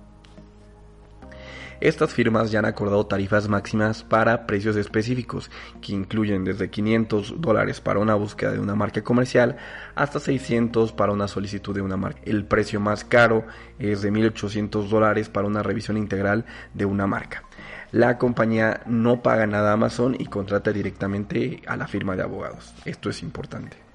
Estas 1.79 2.13
firmas 2.13 2.51
ya 2.51 2.59
han 2.59 2.65
acordado 2.65 3.05
tarifas 3.05 3.47
máximas 3.47 4.03
para 4.03 4.47
precios 4.47 4.75
específicos, 4.75 5.51
que 5.81 5.93
incluyen 5.93 6.43
desde 6.43 6.69
500 6.69 7.35
dólares 7.39 7.81
para 7.81 7.99
una 7.99 8.15
búsqueda 8.15 8.51
de 8.51 8.59
una 8.59 8.75
marca 8.75 9.03
comercial 9.03 9.57
hasta 9.95 10.19
600 10.19 10.91
para 10.91 11.11
una 11.11 11.27
solicitud 11.27 11.75
de 11.75 11.81
una 11.81 11.97
marca. 11.97 12.19
El 12.25 12.45
precio 12.45 12.79
más 12.79 13.03
caro 13.03 13.45
es 13.77 14.01
de 14.01 14.11
1800 14.11 14.89
dólares 14.89 15.29
para 15.29 15.47
una 15.47 15.63
revisión 15.63 15.97
integral 15.97 16.45
de 16.73 16.85
una 16.85 17.05
marca. 17.05 17.43
La 17.91 18.17
compañía 18.17 18.81
no 18.85 19.21
paga 19.21 19.47
nada 19.47 19.69
a 19.69 19.73
Amazon 19.73 20.15
y 20.19 20.25
contrata 20.25 20.73
directamente 20.73 21.61
a 21.67 21.77
la 21.77 21.87
firma 21.87 22.15
de 22.15 22.23
abogados. 22.23 22.73
Esto 22.85 23.09
es 23.09 23.23
importante. 23.23 23.86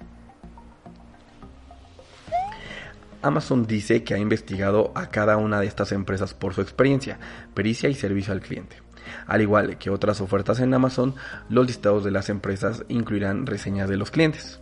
Amazon 3.23 3.65
dice 3.65 4.03
que 4.03 4.13
ha 4.13 4.17
investigado 4.17 4.91
a 4.95 5.07
cada 5.07 5.37
una 5.37 5.59
de 5.61 5.65
estas 5.65 5.93
empresas 5.93 6.33
por 6.33 6.53
su 6.53 6.61
experiencia, 6.61 7.19
pericia 7.53 7.89
y 7.89 7.95
servicio 7.95 8.33
al 8.33 8.41
cliente. 8.41 8.77
Al 9.25 9.41
igual 9.41 9.77
que 9.77 9.89
otras 9.89 10.21
ofertas 10.21 10.59
en 10.59 10.73
Amazon, 10.73 11.15
los 11.49 11.65
listados 11.65 12.03
de 12.03 12.11
las 12.11 12.29
empresas 12.29 12.83
incluirán 12.89 13.45
reseñas 13.45 13.89
de 13.89 13.97
los 13.97 14.11
clientes. 14.11 14.59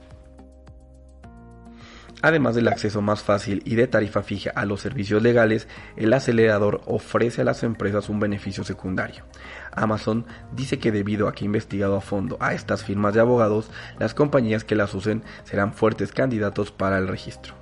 Además 2.24 2.54
del 2.54 2.68
acceso 2.68 3.02
más 3.02 3.24
fácil 3.24 3.64
y 3.66 3.74
de 3.74 3.88
tarifa 3.88 4.22
fija 4.22 4.52
a 4.54 4.66
los 4.66 4.82
servicios 4.82 5.24
legales, 5.24 5.68
el 5.96 6.14
acelerador 6.14 6.82
ofrece 6.86 7.42
a 7.42 7.46
las 7.46 7.64
empresas 7.64 8.10
un 8.10 8.20
beneficio 8.20 8.64
secundario. 8.64 9.26
Amazon 9.72 10.28
dice 10.52 10.78
que 10.78 10.92
debido 10.92 11.28
a 11.28 11.34
que 11.34 11.46
ha 11.46 11.48
investigado 11.48 11.96
a 11.96 12.02
fondo 12.02 12.38
a 12.40 12.54
estas 12.54 12.84
firmas 12.84 13.16
de 13.16 13.22
abogados, 13.22 13.72
las 13.98 14.14
compañías 14.14 14.64
que 14.64 14.76
las 14.76 14.94
usen 14.94 15.24
serán 15.46 15.74
fuertes 15.74 16.12
candidatos 16.12 16.72
para 16.72 17.00
el 17.00 17.08
registro. 17.08 17.61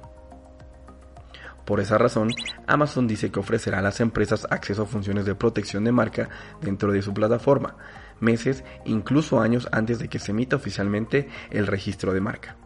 Por 1.70 1.80
esa 1.80 2.00
razón, 2.00 2.32
Amazon 2.66 3.06
dice 3.06 3.30
que 3.30 3.40
ofrecerá 3.40 3.78
a 3.78 3.84
las 3.84 4.00
empresas 4.00 4.48
acceso 4.50 4.82
a 4.82 4.86
funciones 4.88 5.26
de 5.26 5.36
protección 5.36 5.84
de 5.84 5.92
marca 5.92 6.28
dentro 6.62 6.92
de 6.92 7.04
su 7.04 7.14
plataforma, 7.14 7.76
meses, 8.20 8.64
incluso 8.86 9.40
años 9.40 9.70
antes 9.72 10.00
de 10.00 10.08
que 10.08 10.18
se 10.18 10.32
emita 10.32 10.56
oficialmente 10.56 11.30
el 11.52 11.68
registro 11.68 12.12
de 12.12 12.22
marca. 12.22 12.58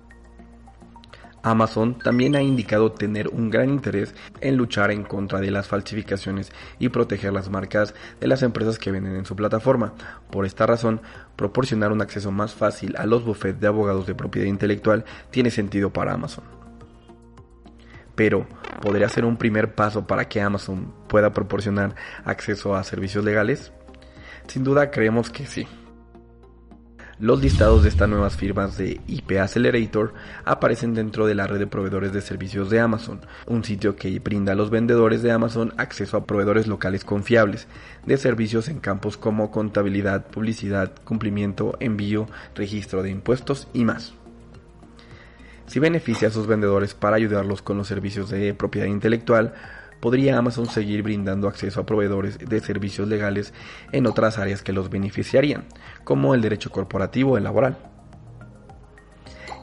Amazon 1.42 2.00
también 2.00 2.38
ha 2.38 2.42
indicado 2.42 2.94
tener 2.94 3.28
un 3.28 3.50
gran 3.50 3.68
interés 3.72 4.16
en 4.40 4.56
luchar 4.56 4.90
en 4.90 5.04
contra 5.04 5.42
de 5.42 5.52
las 5.52 5.68
falsificaciones 5.68 6.54
y 6.80 6.88
proteger 6.88 7.34
las 7.34 7.50
marcas 7.50 7.94
de 8.22 8.28
las 8.28 8.42
empresas 8.42 8.80
que 8.80 8.92
venden 8.92 9.18
en 9.18 9.26
su 9.26 9.36
plataforma. 9.36 9.96
Por 10.32 10.46
esta 10.46 10.66
razón, 10.66 11.02
proporcionar 11.36 11.92
un 11.92 12.02
acceso 12.02 12.32
más 12.32 12.54
fácil 12.54 12.96
a 12.98 13.06
los 13.06 13.26
bufetes 13.26 13.60
de 13.60 13.68
abogados 13.68 14.08
de 14.08 14.16
propiedad 14.16 14.48
intelectual 14.48 15.04
tiene 15.30 15.52
sentido 15.52 15.92
para 15.92 16.14
Amazon 16.14 16.63
pero 18.16 18.48
¿podría 18.82 19.10
ser 19.10 19.26
un 19.26 19.38
primer 19.38 19.76
paso 19.76 20.08
para 20.08 20.28
que 20.28 20.42
Amazon 20.42 20.94
pueda 21.08 21.34
proporcionar 21.34 21.96
acceso 22.26 22.76
a 22.76 22.84
servicios 22.84 23.24
legales? 23.24 23.72
Sin 24.48 24.64
duda 24.64 24.92
creemos 24.92 25.30
que 25.30 25.46
sí. 25.46 25.68
Los 27.20 27.42
listados 27.42 27.84
de 27.84 27.90
estas 27.90 28.10
nuevas 28.10 28.36
firmas 28.36 28.76
de 28.76 29.00
IP 29.08 29.40
Accelerator 29.40 30.14
aparecen 30.46 30.94
dentro 30.94 31.28
de 31.28 31.36
la 31.36 31.48
red 31.48 31.60
de 31.60 31.68
proveedores 31.68 32.12
de 32.12 32.22
servicios 32.22 32.70
de 32.70 32.80
Amazon, 32.80 33.22
un 33.46 33.64
sitio 33.64 33.96
que 33.96 34.20
brinda 34.20 34.54
a 34.54 34.56
los 34.56 34.72
vendedores 34.72 35.22
de 35.22 35.32
Amazon 35.32 35.74
acceso 35.78 36.18
a 36.18 36.26
proveedores 36.26 36.68
locales 36.68 37.06
confiables 37.06 37.68
de 38.06 38.18
servicios 38.18 38.68
en 38.68 38.80
campos 38.80 39.16
como 39.16 39.52
contabilidad, 39.52 40.26
publicidad, 40.26 40.92
cumplimiento, 41.04 41.78
envío, 41.80 42.28
registro 42.56 43.04
de 43.04 43.12
impuestos 43.12 43.68
y 43.74 43.86
más. 43.86 44.14
Si 45.68 45.80
beneficia 45.80 46.28
a 46.28 46.32
sus 46.32 46.48
vendedores 46.48 46.94
para 46.94 47.16
ayudarlos 47.16 47.62
con 47.62 47.78
los 47.78 47.88
servicios 47.88 48.30
de 48.30 48.54
propiedad 48.54 48.88
intelectual, 48.88 49.54
podría 50.00 50.38
Amazon 50.38 50.66
seguir 50.66 51.02
brindando 51.02 51.48
acceso 51.48 51.80
a 51.80 51.86
proveedores 51.86 52.38
de 52.38 52.60
servicios 52.60 53.08
legales 53.08 53.54
en 53.94 54.06
otras 54.06 54.38
áreas 54.38 54.62
que 54.62 54.74
los 54.74 54.90
beneficiarían, 54.90 55.66
como 56.04 56.36
el 56.36 56.42
derecho 56.42 56.72
corporativo 56.72 57.32
o 57.32 57.38
el 57.38 57.46
laboral. 57.46 57.78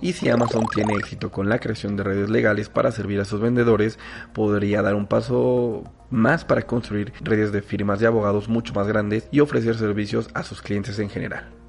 Y 0.00 0.14
si 0.14 0.30
Amazon 0.30 0.64
tiene 0.74 0.94
éxito 0.94 1.30
con 1.30 1.50
la 1.50 1.58
creación 1.58 1.94
de 1.94 2.04
redes 2.04 2.30
legales 2.30 2.70
para 2.70 2.90
servir 2.90 3.20
a 3.20 3.26
sus 3.26 3.38
vendedores, 3.38 3.98
podría 4.32 4.80
dar 4.80 4.94
un 4.94 5.06
paso 5.06 5.84
más 6.08 6.46
para 6.46 6.62
construir 6.62 7.12
redes 7.20 7.52
de 7.52 7.60
firmas 7.60 8.00
de 8.00 8.06
abogados 8.06 8.48
mucho 8.48 8.72
más 8.72 8.88
grandes 8.88 9.28
y 9.30 9.40
ofrecer 9.40 9.76
servicios 9.76 10.30
a 10.32 10.42
sus 10.42 10.62
clientes 10.62 10.98
en 10.98 11.10
general. 11.10 11.59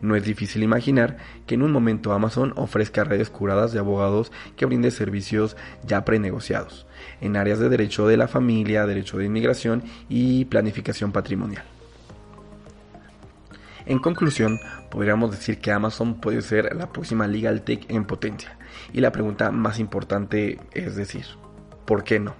No 0.00 0.16
es 0.16 0.24
difícil 0.24 0.62
imaginar 0.62 1.16
que 1.46 1.54
en 1.54 1.62
un 1.62 1.72
momento 1.72 2.12
Amazon 2.12 2.52
ofrezca 2.56 3.04
redes 3.04 3.30
curadas 3.30 3.72
de 3.72 3.78
abogados 3.78 4.32
que 4.56 4.66
brinden 4.66 4.90
servicios 4.90 5.56
ya 5.84 6.04
prenegociados 6.04 6.86
en 7.20 7.36
áreas 7.36 7.58
de 7.58 7.68
derecho 7.68 8.06
de 8.06 8.16
la 8.16 8.28
familia, 8.28 8.86
derecho 8.86 9.18
de 9.18 9.26
inmigración 9.26 9.82
y 10.08 10.44
planificación 10.46 11.12
patrimonial. 11.12 11.64
En 13.86 14.00
conclusión, 14.00 14.58
podríamos 14.90 15.30
decir 15.30 15.58
que 15.58 15.70
Amazon 15.70 16.20
puede 16.20 16.42
ser 16.42 16.74
la 16.74 16.92
próxima 16.92 17.28
legal 17.28 17.62
tech 17.62 17.88
en 17.88 18.04
potencia. 18.04 18.58
Y 18.92 19.00
la 19.00 19.12
pregunta 19.12 19.52
más 19.52 19.78
importante 19.78 20.58
es 20.72 20.96
decir, 20.96 21.24
¿por 21.84 22.02
qué 22.02 22.18
no? 22.18 22.34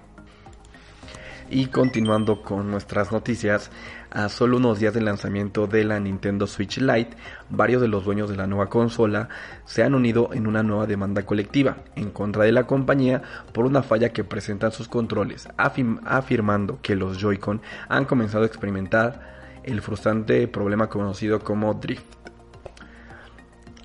Y 1.49 1.67
continuando 1.67 2.41
con 2.41 2.69
nuestras 2.69 3.13
noticias, 3.13 3.71
a 4.11 4.29
solo 4.29 4.57
unos 4.57 4.79
días 4.79 4.93
del 4.93 5.05
lanzamiento 5.05 5.67
de 5.67 5.83
la 5.83 5.99
Nintendo 5.99 6.47
Switch 6.47 6.77
Lite, 6.77 7.17
varios 7.49 7.81
de 7.81 7.87
los 7.87 8.05
dueños 8.05 8.29
de 8.29 8.35
la 8.35 8.47
nueva 8.47 8.69
consola 8.69 9.29
se 9.65 9.83
han 9.83 9.95
unido 9.95 10.29
en 10.33 10.47
una 10.47 10.63
nueva 10.63 10.85
demanda 10.85 11.23
colectiva 11.23 11.77
en 11.95 12.11
contra 12.11 12.43
de 12.43 12.51
la 12.51 12.67
compañía 12.67 13.21
por 13.53 13.65
una 13.65 13.83
falla 13.83 14.09
que 14.09 14.23
presentan 14.23 14.71
sus 14.71 14.87
controles, 14.87 15.47
afirmando 15.57 16.79
que 16.81 16.95
los 16.95 17.17
Joy-Con 17.17 17.61
han 17.89 18.05
comenzado 18.05 18.43
a 18.43 18.47
experimentar 18.47 19.61
el 19.63 19.81
frustrante 19.81 20.47
problema 20.47 20.87
conocido 20.87 21.39
como 21.39 21.73
drift. 21.73 22.17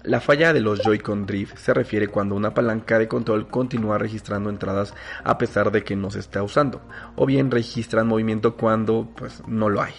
La 0.04 0.20
falla 0.20 0.52
de 0.52 0.60
los 0.60 0.80
Joy-Con 0.82 1.26
Drift 1.26 1.56
se 1.58 1.72
refiere 1.72 2.08
cuando 2.08 2.34
una 2.34 2.54
palanca 2.54 2.98
de 2.98 3.06
control 3.06 3.46
continúa 3.46 3.98
registrando 3.98 4.50
entradas 4.50 4.94
a 5.22 5.38
pesar 5.38 5.70
de 5.70 5.84
que 5.84 5.94
no 5.94 6.10
se 6.10 6.18
está 6.18 6.42
usando, 6.42 6.82
o 7.14 7.24
bien 7.24 7.52
registran 7.52 8.08
movimiento 8.08 8.56
cuando 8.56 9.08
pues 9.14 9.44
no 9.46 9.68
lo 9.68 9.80
hay. 9.80 9.94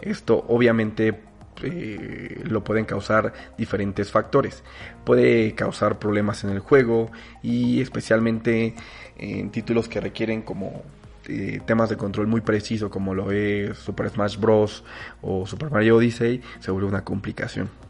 Esto 0.00 0.44
obviamente 0.48 1.20
eh, 1.62 2.42
lo 2.44 2.62
pueden 2.62 2.84
causar 2.84 3.32
diferentes 3.56 4.10
factores. 4.10 4.62
Puede 5.04 5.54
causar 5.54 5.98
problemas 5.98 6.44
en 6.44 6.50
el 6.50 6.60
juego 6.60 7.10
y 7.42 7.80
especialmente 7.80 8.74
en 9.16 9.50
títulos 9.50 9.88
que 9.88 10.00
requieren 10.00 10.42
como 10.42 10.82
eh, 11.28 11.60
temas 11.66 11.88
de 11.90 11.96
control 11.96 12.26
muy 12.26 12.40
preciso 12.40 12.88
como 12.88 13.14
lo 13.14 13.32
es 13.32 13.76
Super 13.78 14.10
Smash 14.10 14.38
Bros. 14.38 14.84
o 15.22 15.46
Super 15.46 15.70
Mario 15.70 15.96
Odyssey 15.96 16.40
se 16.60 16.70
vuelve 16.70 16.88
una 16.88 17.04
complicación. 17.04 17.85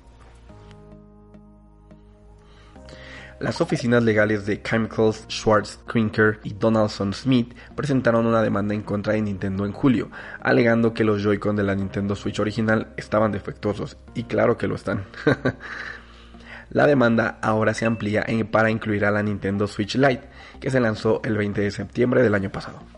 Las 3.39 3.61
oficinas 3.61 4.03
legales 4.03 4.47
de 4.47 4.63
Chemicals, 4.63 5.27
Schwartz, 5.29 5.79
Krinker 5.87 6.41
y 6.43 6.55
Donaldson 6.55 7.13
Smith 7.13 7.55
presentaron 7.75 8.25
una 8.25 8.41
demanda 8.41 8.73
en 8.73 8.81
contra 8.81 9.13
de 9.13 9.21
Nintendo 9.21 9.67
en 9.67 9.73
julio, 9.73 10.11
alegando 10.41 10.95
que 10.95 11.05
los 11.05 11.23
Joy-Con 11.23 11.55
de 11.55 11.63
la 11.63 11.75
Nintendo 11.75 12.17
Switch 12.17 12.41
original 12.41 12.95
estaban 12.97 13.33
defectuosos, 13.33 13.99
y 14.15 14.25
claro 14.25 14.57
que 14.57 14.67
lo 14.67 14.75
están. 14.75 15.05
la 16.71 16.87
demanda 16.87 17.39
ahora 17.43 17.75
se 17.75 17.85
amplía 17.85 18.25
para 18.51 18.71
incluir 18.71 19.05
a 19.05 19.11
la 19.11 19.23
Nintendo 19.23 19.67
Switch 19.67 19.97
Lite, 19.97 20.31
que 20.59 20.71
se 20.71 20.81
lanzó 20.81 21.21
el 21.23 21.37
20 21.37 21.61
de 21.61 21.71
septiembre 21.71 22.23
del 22.23 22.35
año 22.35 22.51
pasado. 22.51 22.96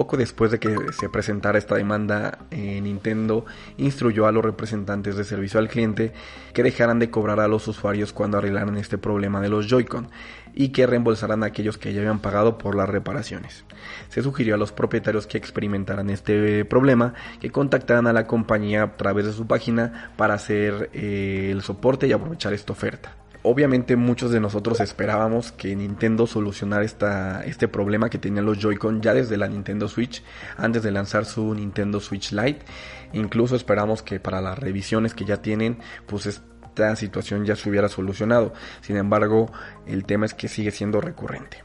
Poco 0.00 0.16
después 0.16 0.50
de 0.50 0.58
que 0.58 0.74
se 0.98 1.10
presentara 1.10 1.58
esta 1.58 1.74
demanda, 1.74 2.38
eh, 2.50 2.80
Nintendo 2.80 3.44
instruyó 3.76 4.26
a 4.26 4.32
los 4.32 4.42
representantes 4.42 5.14
de 5.14 5.24
servicio 5.24 5.60
al 5.60 5.68
cliente 5.68 6.14
que 6.54 6.62
dejaran 6.62 6.98
de 6.98 7.10
cobrar 7.10 7.38
a 7.38 7.48
los 7.48 7.68
usuarios 7.68 8.14
cuando 8.14 8.38
arreglaran 8.38 8.78
este 8.78 8.96
problema 8.96 9.42
de 9.42 9.50
los 9.50 9.68
Joy-Con 9.68 10.08
y 10.54 10.70
que 10.70 10.86
reembolsaran 10.86 11.42
a 11.42 11.48
aquellos 11.48 11.76
que 11.76 11.92
ya 11.92 12.00
habían 12.00 12.20
pagado 12.20 12.56
por 12.56 12.76
las 12.76 12.88
reparaciones. 12.88 13.66
Se 14.08 14.22
sugirió 14.22 14.54
a 14.54 14.56
los 14.56 14.72
propietarios 14.72 15.26
que 15.26 15.36
experimentaran 15.36 16.08
este 16.08 16.64
problema 16.64 17.12
que 17.38 17.50
contactaran 17.50 18.06
a 18.06 18.14
la 18.14 18.26
compañía 18.26 18.84
a 18.84 18.96
través 18.96 19.26
de 19.26 19.34
su 19.34 19.46
página 19.46 20.12
para 20.16 20.32
hacer 20.32 20.88
eh, 20.94 21.50
el 21.52 21.60
soporte 21.60 22.06
y 22.06 22.12
aprovechar 22.12 22.54
esta 22.54 22.72
oferta. 22.72 23.12
Obviamente 23.42 23.96
muchos 23.96 24.30
de 24.32 24.38
nosotros 24.38 24.80
esperábamos 24.80 25.50
que 25.50 25.74
Nintendo 25.74 26.26
solucionara 26.26 26.84
esta, 26.84 27.42
este 27.44 27.68
problema 27.68 28.10
que 28.10 28.18
tenían 28.18 28.44
los 28.44 28.58
Joy-Con 28.58 29.00
ya 29.00 29.14
desde 29.14 29.38
la 29.38 29.48
Nintendo 29.48 29.88
Switch, 29.88 30.22
antes 30.58 30.82
de 30.82 30.90
lanzar 30.90 31.24
su 31.24 31.54
Nintendo 31.54 32.00
Switch 32.00 32.32
Lite. 32.32 32.66
Incluso 33.14 33.56
esperamos 33.56 34.02
que 34.02 34.20
para 34.20 34.42
las 34.42 34.58
revisiones 34.58 35.14
que 35.14 35.24
ya 35.24 35.38
tienen, 35.38 35.78
pues 36.06 36.26
esta 36.26 36.94
situación 36.96 37.46
ya 37.46 37.56
se 37.56 37.70
hubiera 37.70 37.88
solucionado. 37.88 38.52
Sin 38.82 38.96
embargo, 38.96 39.50
el 39.86 40.04
tema 40.04 40.26
es 40.26 40.34
que 40.34 40.48
sigue 40.48 40.70
siendo 40.70 41.00
recurrente. 41.00 41.64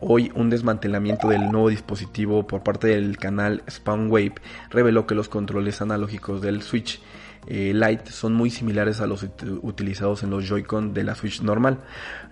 Hoy 0.00 0.30
un 0.34 0.50
desmantelamiento 0.50 1.28
del 1.28 1.50
nuevo 1.50 1.70
dispositivo 1.70 2.46
por 2.46 2.62
parte 2.62 2.88
del 2.88 3.16
canal 3.16 3.62
Spawnwave 3.70 4.34
reveló 4.68 5.06
que 5.06 5.14
los 5.14 5.30
controles 5.30 5.80
analógicos 5.80 6.42
del 6.42 6.60
Switch 6.60 7.00
eh, 7.46 7.72
Lite 7.74 8.10
son 8.10 8.34
muy 8.34 8.50
similares 8.50 9.00
a 9.00 9.06
los 9.06 9.24
utilizados 9.62 10.22
en 10.22 10.30
los 10.30 10.44
Joy-Con 10.48 10.94
de 10.94 11.04
la 11.04 11.14
Switch 11.14 11.42
normal, 11.42 11.78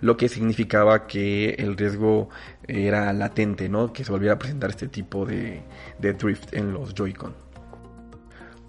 lo 0.00 0.16
que 0.16 0.28
significaba 0.28 1.06
que 1.06 1.50
el 1.58 1.76
riesgo 1.76 2.28
era 2.66 3.12
latente, 3.12 3.68
¿no? 3.68 3.92
que 3.92 4.04
se 4.04 4.10
volviera 4.10 4.34
a 4.34 4.38
presentar 4.38 4.70
este 4.70 4.88
tipo 4.88 5.24
de, 5.24 5.62
drift 5.98 6.54
en 6.54 6.72
los 6.72 6.94
Joy-Con. 6.94 7.34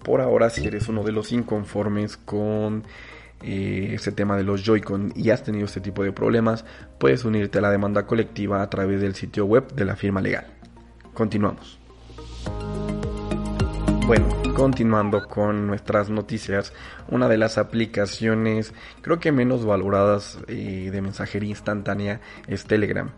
Por 0.02 0.20
ahora, 0.20 0.50
si 0.50 0.64
eres 0.64 0.88
uno 0.88 1.02
de 1.02 1.10
los 1.10 1.32
inconformes 1.32 2.16
con 2.16 2.84
eh, 3.42 3.90
este 3.92 4.12
tema 4.12 4.36
de 4.36 4.44
los 4.44 4.62
Joy-Con 4.64 5.12
y 5.16 5.30
has 5.30 5.42
tenido 5.42 5.64
este 5.64 5.80
tipo 5.80 6.04
de 6.04 6.12
problemas, 6.12 6.64
puedes 6.98 7.24
unirte 7.24 7.58
a 7.58 7.62
la 7.62 7.70
demanda 7.70 8.06
colectiva 8.06 8.62
a 8.62 8.70
través 8.70 9.00
del 9.00 9.16
sitio 9.16 9.46
web 9.46 9.74
de 9.74 9.84
la 9.84 9.96
firma 9.96 10.20
legal. 10.20 10.46
Continuamos. 11.12 11.80
Bueno, 14.06 14.28
continuando 14.54 15.26
con 15.26 15.66
nuestras 15.66 16.10
noticias, 16.10 16.72
una 17.08 17.28
de 17.28 17.38
las 17.38 17.58
aplicaciones 17.58 18.72
creo 19.02 19.18
que 19.18 19.32
menos 19.32 19.64
valoradas 19.64 20.38
eh, 20.46 20.90
de 20.92 21.02
mensajería 21.02 21.50
instantánea 21.50 22.20
es 22.46 22.66
Telegram. 22.66 23.10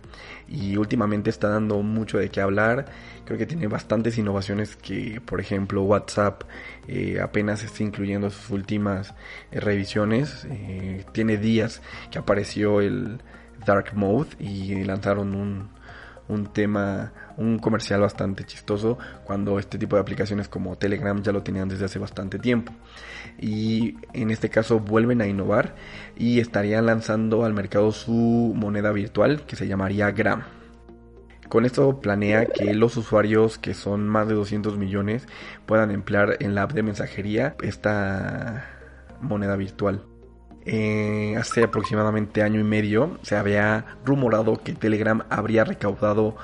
Y 0.48 0.78
últimamente 0.78 1.28
está 1.28 1.50
dando 1.50 1.82
mucho 1.82 2.16
de 2.16 2.30
qué 2.30 2.40
hablar. 2.40 2.86
Creo 3.26 3.36
que 3.36 3.44
tiene 3.44 3.66
bastantes 3.66 4.16
innovaciones 4.16 4.76
que, 4.76 5.20
por 5.20 5.42
ejemplo, 5.42 5.82
WhatsApp 5.82 6.44
eh, 6.86 7.20
apenas 7.22 7.62
está 7.64 7.82
incluyendo 7.82 8.30
sus 8.30 8.48
últimas 8.48 9.14
eh, 9.52 9.60
revisiones. 9.60 10.48
tiene 11.12 11.36
días 11.36 11.82
que 12.10 12.18
apareció 12.18 12.80
el 12.80 13.20
Dark 13.66 13.94
Mode 13.94 14.30
y 14.38 14.84
lanzaron 14.84 15.34
un, 15.34 15.68
un 16.28 16.52
tema, 16.52 17.12
un 17.36 17.58
comercial 17.58 18.00
bastante 18.00 18.44
chistoso 18.44 18.98
cuando 19.24 19.58
este 19.58 19.78
tipo 19.78 19.96
de 19.96 20.02
aplicaciones 20.02 20.48
como 20.48 20.76
Telegram 20.76 21.20
ya 21.22 21.32
lo 21.32 21.42
tenían 21.42 21.68
desde 21.68 21.86
hace 21.86 21.98
bastante 21.98 22.38
tiempo. 22.38 22.72
Y 23.38 23.96
en 24.12 24.30
este 24.30 24.50
caso 24.50 24.80
vuelven 24.80 25.20
a 25.20 25.26
innovar 25.26 25.74
y 26.16 26.40
estarían 26.40 26.86
lanzando 26.86 27.44
al 27.44 27.54
mercado 27.54 27.92
su 27.92 28.52
moneda 28.54 28.92
virtual 28.92 29.42
que 29.46 29.56
se 29.56 29.66
llamaría 29.66 30.10
Gram. 30.10 30.42
Con 31.48 31.64
esto 31.64 32.00
planea 32.00 32.44
que 32.44 32.74
los 32.74 32.96
usuarios, 32.98 33.56
que 33.56 33.72
son 33.72 34.06
más 34.06 34.28
de 34.28 34.34
200 34.34 34.76
millones, 34.76 35.26
puedan 35.64 35.90
emplear 35.90 36.36
en 36.40 36.54
la 36.54 36.62
app 36.62 36.72
de 36.72 36.82
mensajería 36.82 37.56
esta 37.62 38.66
moneda 39.22 39.56
virtual. 39.56 40.04
Eh, 40.70 41.34
hace 41.38 41.64
aproximadamente 41.64 42.42
año 42.42 42.60
y 42.60 42.64
medio 42.64 43.18
se 43.22 43.36
había 43.36 43.86
rumorado 44.04 44.62
que 44.62 44.74
Telegram 44.74 45.24
habría 45.30 45.64
recaudado 45.64 46.36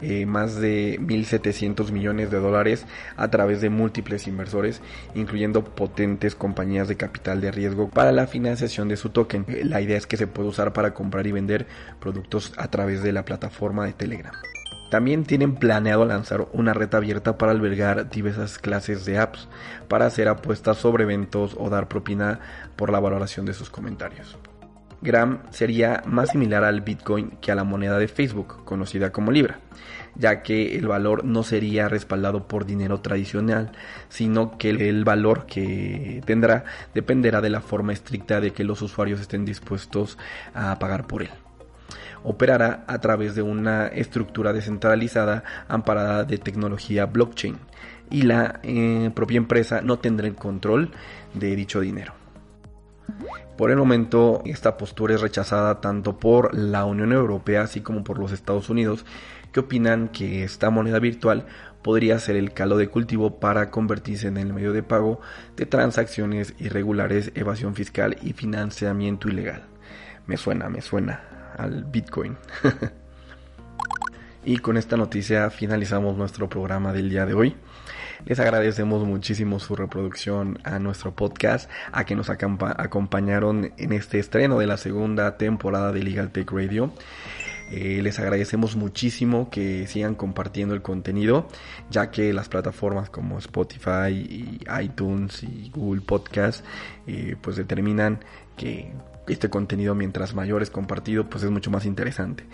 eh, 0.00 0.24
más 0.24 0.54
de 0.54 1.00
1.700 1.00 1.90
millones 1.90 2.30
de 2.30 2.38
dólares 2.38 2.86
a 3.16 3.28
través 3.28 3.60
de 3.60 3.68
múltiples 3.68 4.28
inversores, 4.28 4.82
incluyendo 5.16 5.64
potentes 5.64 6.36
compañías 6.36 6.86
de 6.86 6.96
capital 6.96 7.40
de 7.40 7.50
riesgo 7.50 7.88
para 7.88 8.12
la 8.12 8.28
financiación 8.28 8.86
de 8.86 8.96
su 8.96 9.08
token. 9.10 9.46
Eh, 9.48 9.62
la 9.64 9.80
idea 9.80 9.96
es 9.96 10.06
que 10.06 10.16
se 10.16 10.28
puede 10.28 10.48
usar 10.48 10.72
para 10.72 10.94
comprar 10.94 11.26
y 11.26 11.32
vender 11.32 11.66
productos 11.98 12.52
a 12.56 12.68
través 12.68 13.02
de 13.02 13.12
la 13.12 13.24
plataforma 13.24 13.84
de 13.84 13.94
Telegram. 13.94 14.34
También 14.90 15.24
tienen 15.24 15.56
planeado 15.56 16.04
lanzar 16.04 16.46
una 16.52 16.72
red 16.72 16.94
abierta 16.94 17.38
para 17.38 17.52
albergar 17.52 18.08
diversas 18.08 18.58
clases 18.58 19.04
de 19.04 19.18
apps, 19.18 19.48
para 19.88 20.06
hacer 20.06 20.28
apuestas 20.28 20.78
sobre 20.78 21.04
eventos 21.04 21.56
o 21.58 21.70
dar 21.70 21.88
propina 21.88 22.40
por 22.76 22.90
la 22.90 23.00
valoración 23.00 23.46
de 23.46 23.54
sus 23.54 23.68
comentarios. 23.68 24.38
Gram 25.02 25.42
sería 25.50 26.02
más 26.06 26.30
similar 26.30 26.64
al 26.64 26.80
Bitcoin 26.80 27.32
que 27.40 27.52
a 27.52 27.54
la 27.54 27.64
moneda 27.64 27.98
de 27.98 28.08
Facebook, 28.08 28.64
conocida 28.64 29.12
como 29.12 29.30
Libra, 29.30 29.60
ya 30.14 30.42
que 30.42 30.76
el 30.76 30.88
valor 30.88 31.24
no 31.24 31.42
sería 31.42 31.88
respaldado 31.88 32.48
por 32.48 32.64
dinero 32.64 33.00
tradicional, 33.00 33.72
sino 34.08 34.56
que 34.56 34.70
el 34.70 35.04
valor 35.04 35.46
que 35.46 36.22
tendrá 36.24 36.64
dependerá 36.94 37.40
de 37.40 37.50
la 37.50 37.60
forma 37.60 37.92
estricta 37.92 38.40
de 38.40 38.52
que 38.52 38.64
los 38.64 38.80
usuarios 38.82 39.20
estén 39.20 39.44
dispuestos 39.44 40.16
a 40.54 40.78
pagar 40.78 41.06
por 41.06 41.22
él 41.22 41.30
operará 42.24 42.84
a 42.86 43.00
través 43.00 43.34
de 43.34 43.42
una 43.42 43.86
estructura 43.86 44.52
descentralizada 44.52 45.44
amparada 45.68 46.24
de 46.24 46.38
tecnología 46.38 47.06
blockchain 47.06 47.58
y 48.10 48.22
la 48.22 48.60
eh, 48.62 49.10
propia 49.14 49.38
empresa 49.38 49.80
no 49.80 49.98
tendrá 49.98 50.26
el 50.26 50.34
control 50.34 50.92
de 51.34 51.56
dicho 51.56 51.80
dinero. 51.80 52.12
Por 53.56 53.70
el 53.70 53.76
momento, 53.76 54.42
esta 54.44 54.76
postura 54.76 55.14
es 55.14 55.20
rechazada 55.20 55.80
tanto 55.80 56.18
por 56.18 56.54
la 56.54 56.84
Unión 56.84 57.12
Europea 57.12 57.62
así 57.62 57.80
como 57.80 58.04
por 58.04 58.18
los 58.18 58.32
Estados 58.32 58.68
Unidos, 58.68 59.06
que 59.52 59.60
opinan 59.60 60.08
que 60.08 60.44
esta 60.44 60.68
moneda 60.68 60.98
virtual 60.98 61.46
podría 61.82 62.18
ser 62.18 62.36
el 62.36 62.52
calo 62.52 62.76
de 62.76 62.88
cultivo 62.88 63.38
para 63.38 63.70
convertirse 63.70 64.28
en 64.28 64.36
el 64.36 64.52
medio 64.52 64.72
de 64.72 64.82
pago 64.82 65.20
de 65.56 65.64
transacciones 65.64 66.54
irregulares, 66.58 67.32
evasión 67.34 67.74
fiscal 67.74 68.18
y 68.22 68.34
financiamiento 68.34 69.28
ilegal. 69.28 69.62
Me 70.26 70.36
suena, 70.36 70.68
me 70.68 70.82
suena 70.82 71.35
al 71.56 71.84
Bitcoin. 71.84 72.36
y 74.44 74.58
con 74.58 74.76
esta 74.76 74.96
noticia 74.96 75.50
finalizamos 75.50 76.16
nuestro 76.16 76.48
programa 76.48 76.92
del 76.92 77.10
día 77.10 77.26
de 77.26 77.34
hoy. 77.34 77.56
Les 78.24 78.40
agradecemos 78.40 79.04
muchísimo 79.04 79.60
su 79.60 79.76
reproducción 79.76 80.58
a 80.64 80.78
nuestro 80.78 81.14
podcast, 81.14 81.70
a 81.92 82.04
que 82.04 82.16
nos 82.16 82.30
acompañaron 82.30 83.72
en 83.76 83.92
este 83.92 84.18
estreno 84.18 84.58
de 84.58 84.66
la 84.66 84.78
segunda 84.78 85.36
temporada 85.36 85.92
de 85.92 86.02
Legal 86.02 86.32
Tech 86.32 86.50
Radio. 86.50 86.92
Eh, 87.70 88.00
les 88.02 88.18
agradecemos 88.20 88.76
muchísimo 88.76 89.50
que 89.50 89.86
sigan 89.86 90.14
compartiendo 90.14 90.74
el 90.74 90.82
contenido, 90.82 91.48
ya 91.90 92.10
que 92.10 92.32
las 92.32 92.48
plataformas 92.48 93.10
como 93.10 93.38
Spotify, 93.38 94.10
y 94.10 94.60
iTunes 94.82 95.42
y 95.42 95.70
Google 95.70 96.00
Podcast, 96.00 96.64
eh, 97.06 97.36
pues 97.40 97.56
determinan 97.56 98.20
que 98.56 98.92
este 99.28 99.50
contenido 99.50 99.94
mientras 99.94 100.34
mayor 100.34 100.62
es 100.62 100.70
compartido 100.70 101.28
pues 101.28 101.44
es 101.44 101.50
mucho 101.50 101.70
más 101.70 101.84
interesante. 101.84 102.44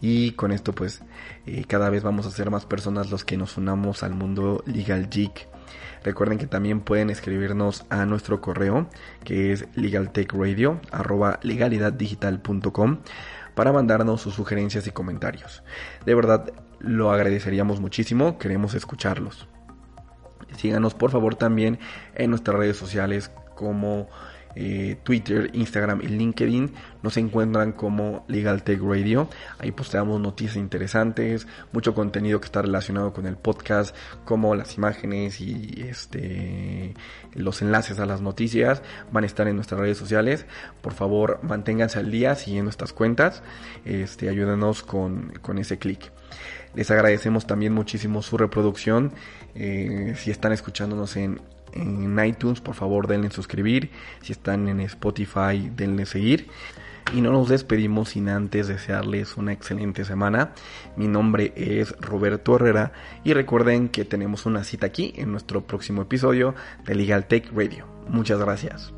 Y 0.00 0.32
con 0.32 0.52
esto 0.52 0.72
pues 0.72 1.02
eh, 1.46 1.64
cada 1.66 1.90
vez 1.90 2.02
vamos 2.02 2.26
a 2.26 2.30
ser 2.30 2.50
más 2.50 2.66
personas 2.66 3.10
los 3.10 3.24
que 3.24 3.36
nos 3.36 3.56
unamos 3.56 4.02
al 4.02 4.14
mundo 4.14 4.62
legal 4.66 5.08
geek. 5.10 5.48
Recuerden 6.04 6.38
que 6.38 6.46
también 6.46 6.80
pueden 6.80 7.10
escribirnos 7.10 7.84
a 7.88 8.04
nuestro 8.06 8.40
correo 8.40 8.88
que 9.24 9.52
es 9.52 9.66
legaltechradio 9.74 10.80
arroba 10.90 11.38
legalidaddigital.com 11.42 12.98
para 13.54 13.72
mandarnos 13.72 14.20
sus 14.20 14.34
sugerencias 14.34 14.86
y 14.86 14.90
comentarios. 14.90 15.62
De 16.04 16.14
verdad 16.14 16.52
lo 16.80 17.12
agradeceríamos 17.12 17.80
muchísimo 17.80 18.38
queremos 18.38 18.74
escucharlos. 18.74 19.46
Síganos 20.56 20.94
por 20.94 21.10
favor 21.10 21.36
también 21.36 21.78
en 22.14 22.30
nuestras 22.30 22.56
redes 22.56 22.76
sociales 22.76 23.30
como 23.54 24.08
eh, 24.54 24.96
Twitter, 25.02 25.50
Instagram 25.52 26.00
y 26.02 26.08
LinkedIn 26.08 26.72
nos 27.02 27.16
encuentran 27.16 27.72
como 27.72 28.24
Legal 28.28 28.62
Tech 28.62 28.80
Radio. 28.80 29.28
Ahí 29.58 29.72
posteamos 29.72 30.20
noticias 30.20 30.56
interesantes, 30.56 31.46
mucho 31.72 31.94
contenido 31.94 32.40
que 32.40 32.46
está 32.46 32.62
relacionado 32.62 33.12
con 33.12 33.26
el 33.26 33.36
podcast, 33.36 33.96
como 34.24 34.54
las 34.54 34.76
imágenes 34.76 35.40
y 35.40 35.84
este 35.88 36.94
los 37.34 37.62
enlaces 37.62 37.98
a 37.98 38.06
las 38.06 38.20
noticias 38.20 38.82
van 39.10 39.24
a 39.24 39.26
estar 39.26 39.48
en 39.48 39.56
nuestras 39.56 39.80
redes 39.80 39.98
sociales. 39.98 40.46
Por 40.80 40.92
favor, 40.92 41.40
manténganse 41.42 41.98
al 41.98 42.10
día 42.10 42.34
siguiendo 42.34 42.70
estas 42.70 42.92
cuentas. 42.92 43.42
Este, 43.84 44.28
ayúdenos 44.28 44.82
con, 44.82 45.32
con 45.42 45.58
ese 45.58 45.78
clic. 45.78 46.12
Les 46.74 46.90
agradecemos 46.90 47.46
también 47.46 47.72
muchísimo 47.72 48.22
su 48.22 48.38
reproducción. 48.38 49.12
Eh, 49.54 50.14
si 50.16 50.30
están 50.30 50.52
escuchándonos 50.52 51.16
en, 51.16 51.40
en 51.72 52.18
iTunes, 52.24 52.60
por 52.60 52.74
favor 52.74 53.06
denle 53.06 53.30
suscribir. 53.30 53.90
Si 54.22 54.32
están 54.32 54.68
en 54.68 54.80
Spotify, 54.80 55.70
denle 55.74 56.06
seguir. 56.06 56.48
Y 57.14 57.20
no 57.20 57.30
nos 57.30 57.48
despedimos 57.48 58.10
sin 58.10 58.28
antes 58.28 58.68
desearles 58.68 59.36
una 59.36 59.52
excelente 59.52 60.04
semana. 60.04 60.52
Mi 60.96 61.08
nombre 61.08 61.52
es 61.56 61.94
Roberto 62.00 62.56
Herrera 62.56 62.92
y 63.24 63.32
recuerden 63.32 63.88
que 63.88 64.04
tenemos 64.04 64.46
una 64.46 64.64
cita 64.64 64.86
aquí 64.86 65.12
en 65.16 65.30
nuestro 65.30 65.66
próximo 65.66 66.02
episodio 66.02 66.54
de 66.86 66.94
Legal 66.94 67.26
Tech 67.26 67.50
Radio. 67.52 67.86
Muchas 68.08 68.38
gracias. 68.38 68.92